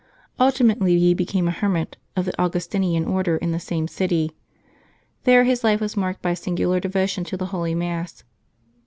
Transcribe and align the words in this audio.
Ultimately 0.39 0.97
he 0.97 1.13
became 1.13 1.47
a 1.47 1.51
her 1.51 1.69
mit 1.69 1.95
of 2.15 2.25
the 2.25 2.33
Augustinian 2.41 3.05
Order, 3.05 3.37
in 3.37 3.51
the 3.51 3.59
same 3.59 3.87
city. 3.87 4.31
There 5.25 5.43
his 5.43 5.63
life 5.63 5.79
was 5.79 5.95
marked 5.95 6.23
by 6.23 6.31
a 6.31 6.35
singular 6.35 6.79
devotion 6.79 7.23
to 7.25 7.37
the 7.37 7.45
Holy 7.53 7.75
Mass. 7.75 8.23